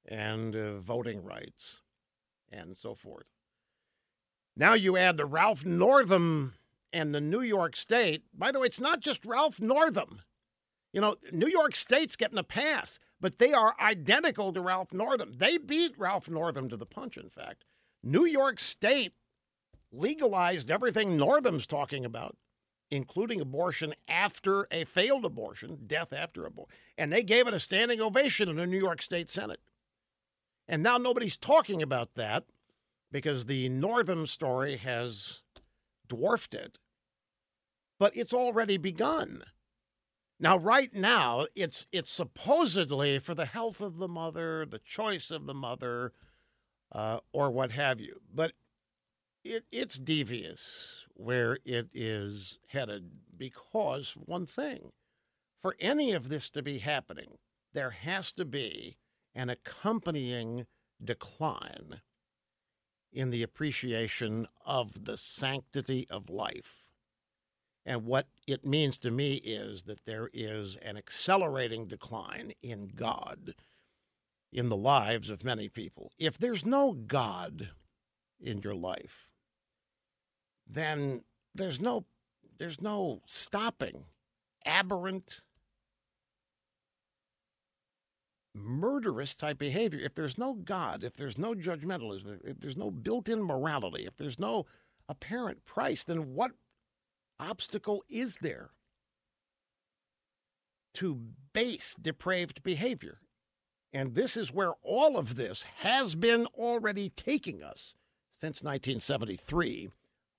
and 0.07 0.55
uh, 0.55 0.79
voting 0.79 1.23
rights 1.23 1.81
and 2.51 2.77
so 2.77 2.95
forth. 2.95 3.27
Now 4.57 4.75
you 4.75 4.97
add 4.97 5.17
the 5.17 5.27
Ralph 5.27 5.65
Northam 5.65 6.55
and 6.93 7.15
the 7.15 7.21
New 7.21 7.41
York 7.41 7.77
State. 7.77 8.23
By 8.33 8.53
the 8.53 8.61
way, 8.61 8.67
it's 8.67 8.81
not 8.81 9.01
just 9.01 9.25
Ralph 9.25 9.61
Northam. 9.61 10.23
You 10.93 11.01
know, 11.01 11.17
New 11.33 11.49
York 11.49 11.75
State's 11.75 12.15
getting 12.15 12.39
a 12.39 12.45
pass, 12.45 13.01
but 13.21 13.39
they 13.39 13.53
are 13.53 13.75
identical 13.81 14.53
to 14.53 14.61
Ralph 14.61 14.93
Northam. 14.93 15.33
They 15.37 15.59
beat 15.59 15.99
Ralph 15.99 16.31
Northam 16.31 16.69
to 16.69 16.77
the 16.77 16.87
punch, 16.87 17.17
in 17.17 17.31
fact. 17.31 17.65
New 18.01 18.25
York 18.25 18.61
State 18.61 19.15
legalized 19.91 20.71
everything 20.71 21.17
Northam's 21.17 21.67
talking 21.67 22.05
about, 22.05 22.37
including 22.91 23.41
abortion 23.41 23.95
after 24.07 24.69
a 24.71 24.85
failed 24.85 25.25
abortion, 25.25 25.81
death 25.87 26.13
after 26.13 26.47
abortion. 26.47 26.77
And 26.97 27.13
they 27.13 27.25
gave 27.25 27.49
it 27.49 27.55
a 27.55 27.61
standing 27.61 28.01
ovation 28.01 28.49
in 28.49 28.57
the 28.57 28.67
New 28.67 28.79
York 28.79 29.03
State 29.03 29.31
Senate. 29.31 29.61
And 30.69 30.81
now 30.83 30.97
nobody's 30.97 31.37
talking 31.37 31.83
about 31.83 32.15
that 32.15 32.45
because 33.15 33.45
the 33.45 33.69
Northam 33.69 34.27
story 34.27 34.77
has 34.77 35.43
dwarfed 36.09 36.53
it. 36.53 36.79
But 37.97 38.17
it's 38.17 38.35
already 38.35 38.77
begun. 38.77 39.45
Now, 40.41 40.59
right 40.59 40.93
now, 40.93 41.47
it's 41.55 41.87
it's 41.93 42.11
supposedly 42.11 43.21
for 43.21 43.33
the 43.33 43.45
health 43.47 43.81
of 43.81 43.99
the 43.99 44.09
mother, 44.09 44.67
the 44.67 44.81
choice 44.81 45.31
of 45.31 45.47
the 45.47 45.55
mother, 45.55 46.13
uh, 46.91 47.21
or 47.33 47.53
what 47.53 47.71
have 47.71 48.01
you. 48.01 48.21
But 48.35 48.51
it 49.45 49.65
it's 49.71 49.97
devious 49.97 51.07
where 51.15 51.59
it 51.65 51.91
is 51.95 52.59
headed 52.67 53.13
because 53.37 54.15
one 54.15 54.45
thing, 54.45 54.91
for 55.63 55.77
any 55.79 56.11
of 56.11 56.31
this 56.31 56.51
to 56.51 56.63
be 56.63 56.79
happening, 56.79 57.39
there 57.75 57.91
has 57.91 58.33
to 58.33 58.45
be 58.45 58.97
an 59.37 59.51
accompanying 59.51 60.67
decline 61.03 62.01
in 63.15 63.31
the 63.31 63.43
appreciation 63.43 64.47
of 64.67 65.05
the 65.05 65.17
sanctity 65.17 66.07
of 66.11 66.29
life. 66.29 66.83
And 67.87 68.05
what 68.05 68.27
it 68.47 68.67
means 68.67 68.99
to 68.99 69.11
me 69.11 69.35
is 69.35 69.85
that 69.85 70.05
there 70.05 70.31
is 70.33 70.77
an 70.83 70.97
accelerating 70.97 71.87
decline 71.87 72.53
in 72.63 72.89
God 72.89 73.55
in 74.53 74.69
the 74.69 74.77
lives 74.77 75.31
of 75.31 75.45
many 75.45 75.69
people. 75.69 76.13
If 76.19 76.39
there's 76.39 76.65
no 76.65 76.93
God 76.93 77.71
in 78.41 78.61
your 78.63 78.75
life, 78.75 79.29
then 80.67 81.23
there's 81.55 81.81
no 81.81 82.07
there's 82.59 82.81
no 82.81 83.21
stopping 83.27 84.05
aberrant 84.65 85.41
murderous 88.55 89.35
type 89.35 89.59
behavior. 89.59 90.01
If 90.01 90.15
there's 90.15 90.39
no 90.39 90.55
God, 90.55 91.03
if 91.03 91.17
there's 91.17 91.37
no 91.39 91.55
judgmentalism, 91.55 92.41
if 92.45 92.61
there's 92.61 92.79
no 92.79 92.91
built-in 92.91 93.43
morality, 93.43 94.07
if 94.07 94.17
there's 94.17 94.39
no 94.39 94.67
apparent 95.09 95.65
price, 95.65 96.05
then 96.05 96.35
what 96.35 96.53
obstacle 97.41 98.05
is 98.09 98.39
there 98.41 98.71
to 100.95 101.21
base 101.53 101.97
depraved 102.01 102.63
behavior? 102.63 103.19
And 103.93 104.15
this 104.15 104.37
is 104.37 104.53
where 104.53 104.73
all 104.83 105.17
of 105.19 105.37
this 105.37 105.65
has 105.79 106.15
been 106.15 106.47
already 106.47 107.11
taking 107.11 107.63
us 107.63 107.95
since 108.31 108.63
1973, 108.63 109.91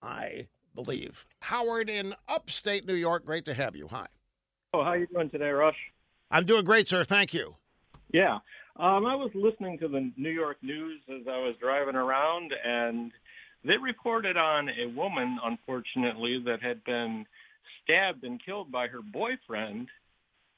I 0.01 0.47
believe. 0.73 1.25
Howard 1.41 1.89
in 1.89 2.15
upstate 2.27 2.85
New 2.85 2.95
York, 2.95 3.25
great 3.25 3.45
to 3.45 3.53
have 3.53 3.75
you. 3.75 3.87
Hi. 3.89 4.07
Oh, 4.73 4.83
how 4.83 4.89
are 4.91 4.97
you 4.97 5.07
doing 5.07 5.29
today, 5.29 5.49
Rush? 5.49 5.77
I'm 6.29 6.45
doing 6.45 6.65
great, 6.65 6.89
sir. 6.89 7.03
Thank 7.03 7.33
you. 7.33 7.55
Yeah. 8.11 8.39
Um, 8.77 9.05
I 9.05 9.15
was 9.15 9.31
listening 9.33 9.79
to 9.79 9.87
the 9.87 10.11
New 10.17 10.29
York 10.29 10.57
news 10.61 11.01
as 11.09 11.27
I 11.27 11.37
was 11.37 11.55
driving 11.61 11.95
around, 11.95 12.51
and 12.63 13.11
they 13.63 13.77
reported 13.77 14.37
on 14.37 14.69
a 14.69 14.87
woman, 14.87 15.39
unfortunately, 15.43 16.41
that 16.45 16.61
had 16.61 16.83
been 16.83 17.25
stabbed 17.83 18.23
and 18.23 18.43
killed 18.43 18.71
by 18.71 18.87
her 18.87 19.01
boyfriend, 19.01 19.87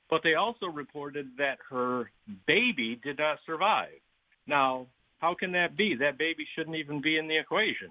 but 0.10 0.22
they 0.24 0.34
also 0.34 0.68
reported 0.68 1.30
that 1.38 1.58
her 1.70 2.10
baby 2.48 3.00
did 3.04 3.20
not 3.20 3.38
survive. 3.46 4.00
Now, 4.48 4.88
how 5.20 5.36
can 5.36 5.52
that 5.54 5.76
be? 5.76 5.96
That 5.96 6.18
baby 6.18 6.48
shouldn't 6.56 6.76
even 6.76 7.02
be 7.02 7.18
in 7.18 7.28
the 7.28 7.38
equation. 7.38 7.90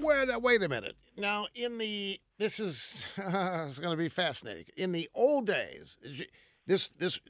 Wait, 0.00 0.30
uh, 0.30 0.38
wait 0.38 0.62
a 0.62 0.68
minute. 0.68 0.96
Now, 1.16 1.46
in 1.54 1.78
the 1.78 2.20
this 2.38 2.58
is 2.58 3.04
it's 3.16 3.78
going 3.78 3.92
to 3.92 4.02
be 4.02 4.08
fascinating. 4.08 4.66
In 4.76 4.92
the 4.92 5.08
old 5.14 5.46
days, 5.46 5.98
this 6.66 6.88
this 6.88 7.20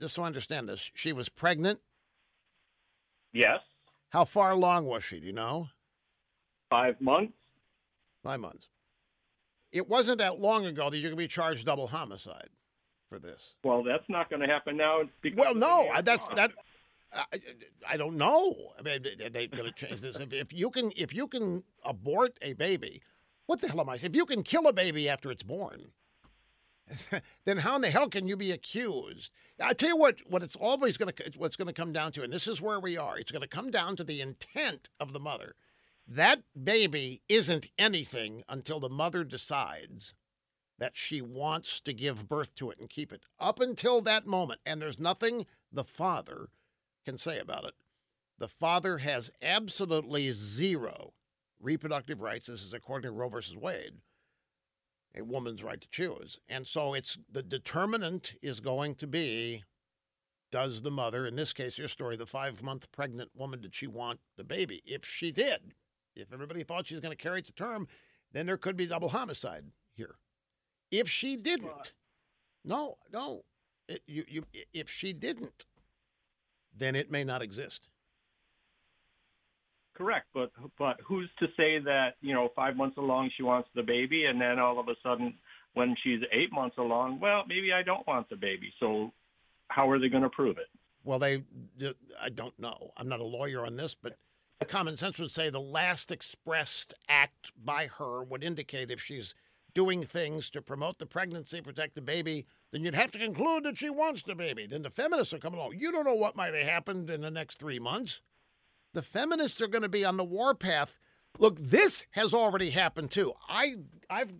just 0.00 0.14
to 0.16 0.22
understand 0.22 0.68
this, 0.68 0.90
she 0.94 1.12
was 1.12 1.28
pregnant. 1.28 1.80
Yes. 3.32 3.60
How 4.10 4.24
far 4.24 4.50
along 4.52 4.86
was 4.86 5.04
she? 5.04 5.20
Do 5.20 5.26
you 5.26 5.32
know? 5.32 5.68
Five 6.70 7.00
months. 7.00 7.34
Five 8.22 8.40
months. 8.40 8.68
It 9.72 9.88
wasn't 9.88 10.18
that 10.18 10.40
long 10.40 10.64
ago 10.64 10.90
that 10.90 10.96
you 10.96 11.08
could 11.08 11.18
be 11.18 11.28
charged 11.28 11.66
double 11.66 11.88
homicide 11.88 12.48
for 13.08 13.18
this. 13.18 13.54
Well, 13.62 13.82
that's 13.82 14.08
not 14.08 14.30
going 14.30 14.40
to 14.40 14.48
happen 14.48 14.76
now. 14.76 15.02
Well, 15.36 15.54
no, 15.54 15.88
that's 16.02 16.26
that. 16.28 16.52
I, 17.12 17.24
I 17.88 17.96
don't 17.96 18.16
know. 18.16 18.72
I 18.78 18.82
mean, 18.82 19.02
they're 19.02 19.46
going 19.46 19.64
to 19.64 19.72
change 19.72 20.00
this. 20.00 20.16
If, 20.16 20.32
if 20.32 20.52
you 20.52 20.70
can, 20.70 20.92
if 20.96 21.14
you 21.14 21.28
can 21.28 21.62
abort 21.84 22.36
a 22.42 22.54
baby, 22.54 23.02
what 23.46 23.60
the 23.60 23.68
hell 23.68 23.80
am 23.80 23.88
I? 23.88 23.96
Saying? 23.96 24.10
If 24.12 24.16
you 24.16 24.26
can 24.26 24.42
kill 24.42 24.66
a 24.66 24.72
baby 24.72 25.08
after 25.08 25.30
it's 25.30 25.42
born, 25.42 25.92
then 27.44 27.58
how 27.58 27.76
in 27.76 27.82
the 27.82 27.90
hell 27.90 28.08
can 28.08 28.28
you 28.28 28.36
be 28.36 28.52
accused? 28.52 29.32
I 29.60 29.72
tell 29.72 29.88
you 29.90 29.96
what, 29.96 30.20
what 30.28 30.42
it's 30.42 30.56
always 30.56 30.96
going 30.96 31.12
to 31.12 31.32
what's 31.36 31.56
going 31.56 31.66
to 31.66 31.72
come 31.72 31.92
down 31.92 32.12
to, 32.12 32.22
and 32.22 32.32
this 32.32 32.46
is 32.46 32.60
where 32.60 32.78
we 32.78 32.96
are. 32.96 33.18
It's 33.18 33.32
going 33.32 33.42
to 33.42 33.48
come 33.48 33.70
down 33.70 33.96
to 33.96 34.04
the 34.04 34.20
intent 34.20 34.88
of 35.00 35.12
the 35.12 35.20
mother. 35.20 35.54
That 36.06 36.42
baby 36.62 37.22
isn't 37.28 37.68
anything 37.78 38.44
until 38.48 38.78
the 38.78 38.88
mother 38.88 39.24
decides 39.24 40.14
that 40.78 40.96
she 40.96 41.20
wants 41.20 41.80
to 41.80 41.92
give 41.92 42.28
birth 42.28 42.54
to 42.56 42.70
it 42.70 42.78
and 42.78 42.88
keep 42.88 43.12
it. 43.12 43.22
Up 43.40 43.60
until 43.60 44.00
that 44.02 44.26
moment, 44.26 44.60
and 44.64 44.80
there's 44.80 45.00
nothing 45.00 45.46
the 45.72 45.84
father 45.84 46.50
can 47.04 47.18
say 47.18 47.38
about 47.38 47.64
it. 47.64 47.74
The 48.38 48.48
father 48.48 48.98
has 48.98 49.30
absolutely 49.40 50.30
zero 50.32 51.14
reproductive 51.58 52.20
rights. 52.20 52.46
This 52.46 52.62
is 52.62 52.74
according 52.74 53.08
to 53.08 53.12
Roe 53.12 53.30
versus 53.30 53.56
Wade 53.56 53.94
a 55.16 55.24
woman's 55.24 55.62
right 55.62 55.80
to 55.80 55.88
choose. 55.90 56.38
And 56.48 56.66
so 56.66 56.94
it's 56.94 57.18
the 57.30 57.42
determinant 57.42 58.34
is 58.42 58.60
going 58.60 58.96
to 58.96 59.06
be 59.06 59.64
does 60.52 60.82
the 60.82 60.90
mother, 60.90 61.26
in 61.26 61.34
this 61.34 61.52
case, 61.52 61.76
your 61.76 61.88
story, 61.88 62.16
the 62.16 62.26
five 62.26 62.62
month 62.62 62.90
pregnant 62.92 63.30
woman, 63.34 63.60
did 63.60 63.74
she 63.74 63.86
want 63.86 64.20
the 64.36 64.44
baby? 64.44 64.82
If 64.86 65.04
she 65.04 65.32
did, 65.32 65.74
if 66.14 66.32
everybody 66.32 66.62
thought 66.62 66.86
she 66.86 66.94
was 66.94 67.00
going 67.00 67.16
to 67.16 67.22
carry 67.22 67.40
it 67.40 67.46
to 67.46 67.52
term, 67.52 67.88
then 68.32 68.46
there 68.46 68.56
could 68.56 68.76
be 68.76 68.86
double 68.86 69.08
homicide 69.08 69.64
here. 69.94 70.16
If 70.90 71.08
she 71.08 71.36
didn't, 71.36 71.92
no, 72.64 72.96
no, 73.12 73.44
it, 73.88 74.02
you, 74.06 74.24
you, 74.28 74.44
if 74.72 74.88
she 74.88 75.12
didn't, 75.12 75.66
then 76.76 76.94
it 76.94 77.10
may 77.10 77.24
not 77.24 77.42
exist. 77.42 77.88
Correct, 79.96 80.26
but 80.34 80.50
but 80.78 81.00
who's 81.04 81.30
to 81.38 81.46
say 81.56 81.78
that 81.78 82.16
you 82.20 82.34
know 82.34 82.50
five 82.54 82.76
months 82.76 82.98
along 82.98 83.30
she 83.36 83.42
wants 83.42 83.68
the 83.74 83.82
baby, 83.82 84.26
and 84.26 84.40
then 84.40 84.58
all 84.58 84.78
of 84.78 84.88
a 84.88 84.94
sudden 85.02 85.34
when 85.74 85.96
she's 86.02 86.20
eight 86.32 86.52
months 86.52 86.76
along, 86.78 87.18
well 87.20 87.44
maybe 87.48 87.72
I 87.72 87.82
don't 87.82 88.06
want 88.06 88.28
the 88.28 88.36
baby. 88.36 88.72
So 88.78 89.12
how 89.68 89.88
are 89.90 89.98
they 89.98 90.08
going 90.08 90.22
to 90.22 90.28
prove 90.28 90.58
it? 90.58 90.68
Well, 91.04 91.18
they 91.18 91.44
I 92.20 92.28
don't 92.28 92.58
know. 92.58 92.92
I'm 92.96 93.08
not 93.08 93.20
a 93.20 93.24
lawyer 93.24 93.64
on 93.64 93.76
this, 93.76 93.94
but 93.94 94.16
common 94.68 94.96
sense 94.96 95.18
would 95.18 95.30
say 95.30 95.48
the 95.48 95.60
last 95.60 96.10
expressed 96.10 96.92
act 97.08 97.52
by 97.62 97.86
her 97.98 98.22
would 98.22 98.44
indicate 98.44 98.90
if 98.90 99.00
she's 99.00 99.34
doing 99.74 100.02
things 100.02 100.50
to 100.50 100.62
promote 100.62 100.98
the 100.98 101.06
pregnancy, 101.06 101.60
protect 101.60 101.94
the 101.94 102.00
baby, 102.00 102.46
then 102.72 102.82
you'd 102.82 102.94
have 102.94 103.10
to 103.10 103.18
conclude 103.18 103.64
that 103.64 103.76
she 103.76 103.90
wants 103.90 104.22
the 104.22 104.34
baby. 104.34 104.66
Then 104.66 104.82
the 104.82 104.90
feminists 104.90 105.32
will 105.32 105.40
come 105.40 105.54
along. 105.54 105.74
You 105.76 105.92
don't 105.92 106.04
know 106.04 106.14
what 106.14 106.34
might 106.34 106.54
have 106.54 106.66
happened 106.66 107.10
in 107.10 107.20
the 107.20 107.30
next 107.30 107.58
three 107.58 107.78
months. 107.78 108.20
The 108.94 109.02
feminists 109.02 109.60
are 109.60 109.68
going 109.68 109.82
to 109.82 109.88
be 109.88 110.04
on 110.04 110.16
the 110.16 110.24
warpath. 110.24 110.98
Look, 111.38 111.58
this 111.58 112.06
has 112.12 112.32
already 112.32 112.70
happened 112.70 113.10
too. 113.10 113.34
I 113.48 113.76
I've 114.08 114.32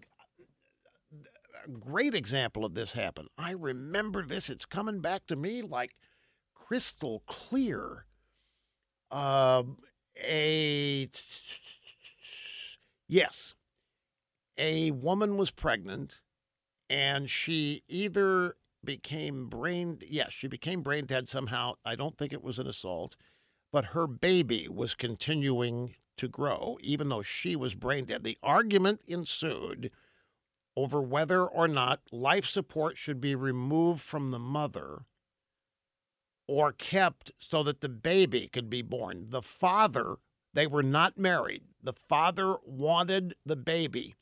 a 1.66 1.70
great 1.70 2.14
example 2.14 2.64
of 2.64 2.74
this 2.74 2.92
happened. 2.92 3.28
I 3.36 3.50
remember 3.52 4.24
this. 4.24 4.48
It's 4.48 4.64
coming 4.64 5.00
back 5.00 5.26
to 5.26 5.36
me 5.36 5.62
like 5.62 5.96
crystal 6.54 7.22
clear. 7.26 8.06
Uh, 9.10 9.62
a 10.22 11.08
yes, 13.08 13.54
a 14.56 14.90
woman 14.90 15.36
was 15.36 15.50
pregnant, 15.50 16.20
and 16.88 17.30
she 17.30 17.82
either 17.88 18.56
became 18.84 19.48
brain 19.48 19.98
yes, 20.08 20.32
she 20.32 20.48
became 20.48 20.82
brain 20.82 21.04
dead 21.06 21.28
somehow. 21.28 21.74
I 21.84 21.94
don't 21.94 22.16
think 22.16 22.32
it 22.32 22.42
was 22.42 22.58
an 22.58 22.66
assault 22.66 23.16
but 23.76 23.92
her 23.92 24.06
baby 24.06 24.66
was 24.70 24.94
continuing 24.94 25.94
to 26.16 26.28
grow, 26.28 26.78
even 26.80 27.10
though 27.10 27.20
she 27.20 27.54
was 27.54 27.74
brain 27.74 28.06
dead. 28.06 28.24
The 28.24 28.38
argument 28.42 29.02
ensued 29.06 29.90
over 30.74 31.02
whether 31.02 31.44
or 31.46 31.68
not 31.68 32.00
life 32.10 32.46
support 32.46 32.96
should 32.96 33.20
be 33.20 33.34
removed 33.34 34.00
from 34.00 34.30
the 34.30 34.38
mother 34.38 35.04
or 36.48 36.72
kept 36.72 37.32
so 37.38 37.62
that 37.64 37.82
the 37.82 37.90
baby 37.90 38.48
could 38.50 38.70
be 38.70 38.80
born. 38.80 39.26
The 39.28 39.42
father, 39.42 40.16
they 40.54 40.66
were 40.66 40.82
not 40.82 41.18
married. 41.18 41.64
The 41.82 41.92
father 41.92 42.56
wanted 42.64 43.34
the 43.44 43.56
baby. 43.56 44.14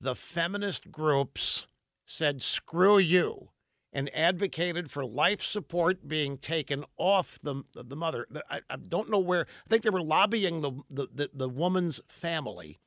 The 0.00 0.14
feminist 0.14 0.92
groups 0.92 1.66
said, 2.04 2.42
screw 2.42 2.98
you, 2.98 3.48
and 3.92 4.14
advocated 4.14 4.90
for 4.90 5.04
life 5.04 5.42
support 5.42 6.08
being 6.08 6.38
taken 6.38 6.84
off 6.96 7.38
the, 7.42 7.62
the 7.74 7.96
mother. 7.96 8.26
I, 8.50 8.60
I 8.70 8.76
don't 8.76 9.10
know 9.10 9.18
where, 9.18 9.46
I 9.66 9.68
think 9.68 9.82
they 9.82 9.90
were 9.90 10.02
lobbying 10.02 10.62
the, 10.62 10.72
the, 10.88 11.08
the, 11.12 11.30
the 11.34 11.48
woman's 11.48 12.00
family 12.08 12.78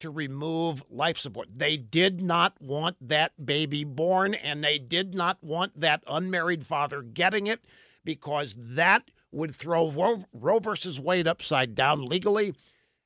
to 0.00 0.10
remove 0.10 0.82
life 0.90 1.18
support. 1.18 1.48
They 1.56 1.76
did 1.76 2.20
not 2.20 2.60
want 2.60 2.96
that 3.00 3.44
baby 3.44 3.82
born, 3.84 4.34
and 4.34 4.62
they 4.62 4.78
did 4.78 5.14
not 5.14 5.42
want 5.42 5.80
that 5.80 6.02
unmarried 6.06 6.66
father 6.66 7.02
getting 7.02 7.46
it 7.46 7.64
because 8.04 8.54
that 8.56 9.10
would 9.32 9.54
throw 9.54 9.90
Roe, 9.90 10.24
Roe 10.32 10.58
versus 10.58 11.00
Wade 11.00 11.26
upside 11.26 11.74
down 11.74 12.06
legally. 12.06 12.54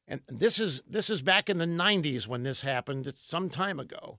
And 0.07 0.23
this 0.29 0.59
is 0.59 0.83
this 0.89 1.09
is 1.09 1.23
back 1.23 1.49
in 1.49 1.59
the 1.59 1.67
90s 1.67 2.27
when 2.27 2.43
this 2.43 2.63
happened. 2.63 3.07
It's 3.07 3.23
some 3.23 3.49
time 3.49 3.79
ago. 3.79 4.19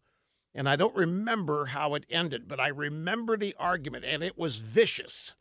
And 0.53 0.67
I 0.67 0.75
don't 0.75 0.96
remember 0.96 1.67
how 1.67 1.96
it 1.96 2.05
ended, 2.10 2.48
but 2.48 2.60
I 2.60 2.67
remember 2.67 3.38
the 3.38 3.55
argument, 3.58 4.03
and 4.03 4.22
it 4.22 4.38
was 4.38 4.60
vicious. 4.60 5.34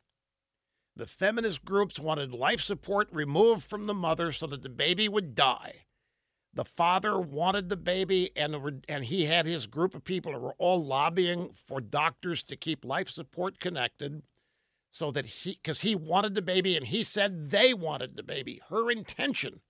The 0.95 1.07
feminist 1.07 1.65
groups 1.65 1.99
wanted 1.99 2.33
life 2.33 2.61
support 2.61 3.09
removed 3.11 3.63
from 3.65 3.87
the 3.87 3.95
mother 3.95 4.33
so 4.33 4.47
that 4.47 4.63
the 4.63 4.69
baby 4.69 5.09
would 5.09 5.35
die. 5.35 5.87
The 6.53 6.65
father 6.65 7.19
wanted 7.19 7.69
the 7.69 7.77
baby, 7.77 8.31
and, 8.37 8.85
and 8.89 9.05
he 9.05 9.27
had 9.27 9.47
his 9.47 9.67
group 9.67 9.95
of 9.95 10.05
people 10.05 10.33
who 10.33 10.39
were 10.39 10.57
all 10.59 10.85
lobbying 10.85 11.53
for 11.55 11.81
doctors 11.81 12.43
to 12.45 12.57
keep 12.57 12.85
life 12.85 13.09
support 13.09 13.61
connected 13.61 14.23
so 14.93 15.11
that 15.13 15.25
he, 15.25 15.53
because 15.53 15.83
he 15.83 15.95
wanted 15.95 16.35
the 16.35 16.43
baby 16.43 16.77
and 16.77 16.87
he 16.87 17.03
said 17.03 17.51
they 17.51 17.73
wanted 17.73 18.17
the 18.17 18.23
baby. 18.23 18.61
Her 18.69 18.91
intention 18.91 19.61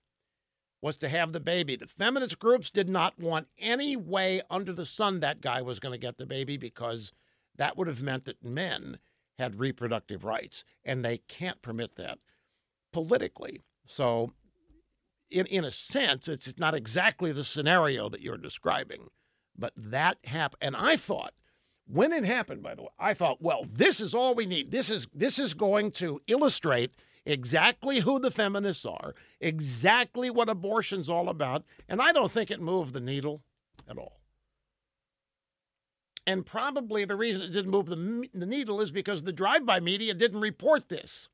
was 0.81 0.97
to 0.97 1.09
have 1.09 1.31
the 1.31 1.39
baby. 1.39 1.75
The 1.75 1.87
feminist 1.87 2.39
groups 2.39 2.71
did 2.71 2.89
not 2.89 3.19
want 3.19 3.47
any 3.59 3.95
way 3.95 4.41
under 4.49 4.73
the 4.73 4.85
sun 4.85 5.19
that 5.19 5.41
guy 5.41 5.61
was 5.61 5.79
going 5.79 5.93
to 5.93 5.97
get 5.97 6.17
the 6.17 6.25
baby 6.25 6.57
because 6.57 7.13
that 7.55 7.77
would 7.77 7.87
have 7.87 8.01
meant 8.01 8.25
that 8.25 8.43
men 8.43 8.97
had 9.37 9.59
reproductive 9.59 10.23
rights, 10.23 10.63
and 10.83 11.03
they 11.03 11.17
can't 11.17 11.61
permit 11.61 11.95
that 11.95 12.19
politically. 12.91 13.61
So 13.85 14.33
in 15.29 15.45
in 15.47 15.63
a 15.63 15.71
sense, 15.71 16.27
it's 16.27 16.59
not 16.59 16.75
exactly 16.75 17.31
the 17.31 17.43
scenario 17.43 18.09
that 18.09 18.21
you're 18.21 18.37
describing, 18.37 19.09
but 19.57 19.73
that 19.75 20.17
happened. 20.25 20.59
And 20.61 20.75
I 20.75 20.95
thought 20.97 21.33
when 21.87 22.11
it 22.11 22.25
happened, 22.25 22.63
by 22.63 22.75
the 22.75 22.83
way, 22.83 22.89
I 22.99 23.13
thought, 23.13 23.41
well, 23.41 23.65
this 23.67 23.99
is 23.99 24.13
all 24.13 24.35
we 24.35 24.45
need. 24.45 24.71
This 24.71 24.89
is 24.89 25.07
this 25.13 25.39
is 25.39 25.53
going 25.53 25.91
to 25.91 26.21
illustrate 26.27 26.91
exactly 27.25 27.99
who 27.99 28.19
the 28.19 28.31
feminists 28.31 28.85
are, 28.85 29.13
exactly 29.39 30.29
what 30.29 30.49
abortion's 30.49 31.09
all 31.09 31.29
about, 31.29 31.63
and 31.87 32.01
I 32.01 32.11
don't 32.11 32.31
think 32.31 32.51
it 32.51 32.61
moved 32.61 32.93
the 32.93 32.99
needle 32.99 33.43
at 33.89 33.97
all. 33.97 34.19
And 36.27 36.45
probably 36.45 37.03
the 37.05 37.15
reason 37.15 37.43
it 37.43 37.51
didn't 37.51 37.71
move 37.71 37.87
the, 37.87 38.29
the 38.33 38.45
needle 38.45 38.79
is 38.79 38.91
because 38.91 39.23
the 39.23 39.33
drive-by 39.33 39.79
media 39.79 40.13
didn't 40.13 40.41
report 40.41 40.87
this 40.87 41.29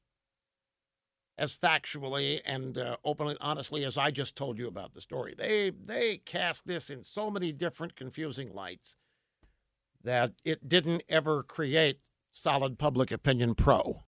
as 1.38 1.56
factually 1.56 2.41
and 2.46 2.77
uh, 2.77 2.98
openly, 3.03 3.38
honestly 3.39 3.86
as 3.86 3.98
I 3.98 4.12
just 4.12 4.36
told 4.36 4.58
you 4.58 4.67
about 4.67 4.94
the 4.94 5.01
story. 5.01 5.36
They 5.38 5.70
they 5.70 6.17
cast 6.17 6.65
this 6.65 6.89
in 6.89 7.03
so 7.03 7.29
many 7.29 7.51
different 7.51 7.96
confusing 7.96 8.53
lights 8.53 8.96
that 10.03 10.32
it 10.44 10.67
didn't 10.67 11.03
ever 11.10 11.44
create 11.44 12.00
solid 12.32 12.79
public 12.79 13.12
opinion 13.12 13.56
pro. 13.56 14.03